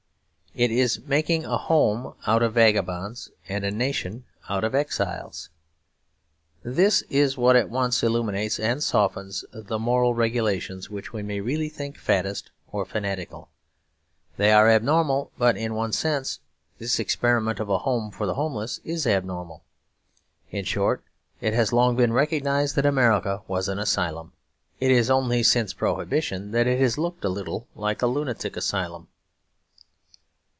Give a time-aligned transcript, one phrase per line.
[0.53, 5.47] It is making a home out of vagabonds and a nation out of exiles.
[6.61, 11.69] This is what at once illuminates and softens the moral regulations which we may really
[11.69, 13.47] think faddist or fanatical.
[14.35, 16.39] They are abnormal; but in one sense
[16.79, 19.63] this experiment of a home for the homeless is abnormal.
[20.49, 21.01] In short,
[21.39, 24.33] it has long been recognised that America was an asylum.
[24.81, 29.07] It is only since Prohibition that it has looked a little like a lunatic asylum.